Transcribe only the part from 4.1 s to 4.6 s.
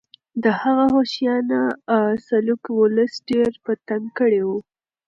کړی و.